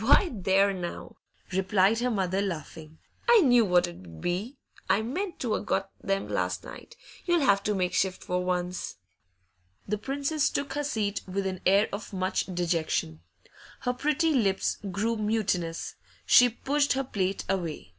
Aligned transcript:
'Why, 0.00 0.30
there 0.34 0.72
now,' 0.74 1.14
replied 1.52 2.00
her 2.00 2.10
mother, 2.10 2.42
laughing; 2.42 2.98
'I 3.28 3.42
knew 3.42 3.64
what 3.64 3.86
it 3.86 3.90
'ud 3.94 4.20
be! 4.20 4.56
I 4.90 5.02
meant 5.02 5.38
to 5.38 5.54
a' 5.54 5.60
got 5.62 5.92
them 6.02 6.26
last 6.26 6.64
night. 6.64 6.96
You'll 7.26 7.42
have 7.42 7.62
to 7.62 7.76
make 7.76 7.94
shift 7.94 8.24
for 8.24 8.44
once.' 8.44 8.96
The 9.86 9.96
Princess 9.96 10.50
took 10.50 10.72
her 10.72 10.82
seat 10.82 11.22
with 11.28 11.46
an 11.46 11.60
air 11.64 11.88
of 11.92 12.12
much 12.12 12.52
dejection. 12.52 13.20
Her 13.82 13.92
pretty 13.92 14.34
lips 14.34 14.78
grew 14.90 15.14
mutinous; 15.14 15.94
she 16.26 16.48
pushed 16.48 16.94
her 16.94 17.04
plate 17.04 17.44
away. 17.48 17.94